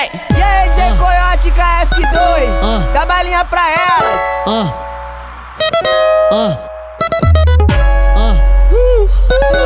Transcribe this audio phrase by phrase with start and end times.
[0.00, 0.10] Vem!
[0.38, 2.92] E aí, J Coyote KF2, Ah.
[2.94, 4.20] dá balinha pra elas.
[4.46, 4.72] Ah.
[6.32, 6.56] Ah.
[8.16, 8.34] Ah.
[9.28, 9.59] Teu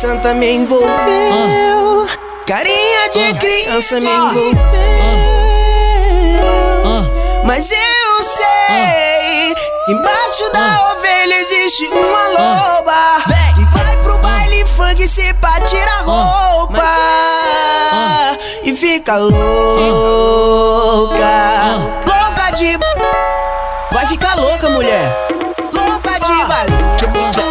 [0.00, 2.08] santa me envolveu.
[2.46, 4.58] Carinha de criança me envolveu.
[7.44, 9.54] Mas eu sei,
[9.88, 13.22] embaixo da ovelha existe uma loba.
[13.54, 16.82] Que vai pro baile funk se pá tira a roupa.
[18.64, 19.34] E fica louca.
[22.06, 22.78] Louca de.
[23.92, 25.14] Vai ficar louca, mulher.
[25.74, 27.49] Louca de baile.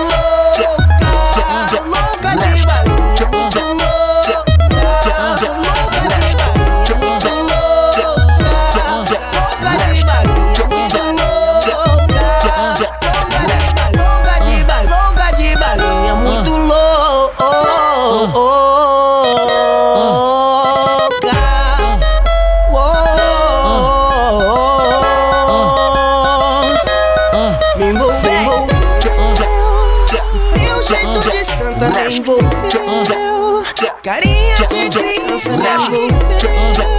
[31.88, 33.63] Me envolveu.
[34.03, 36.89] Carinha de criança me envolveu.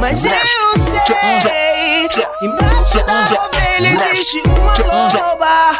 [0.00, 0.30] Mas eu
[0.78, 2.08] sei,
[2.42, 5.78] embaixo da ovelha existe uma loba.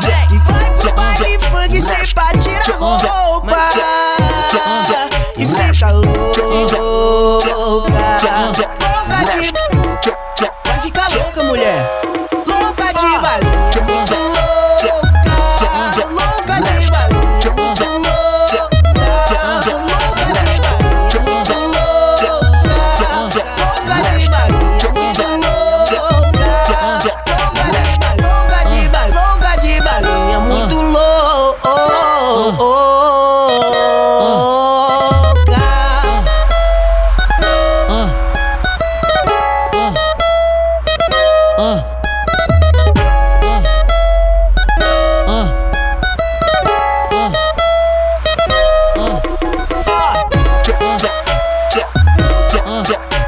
[52.93, 53.26] 야.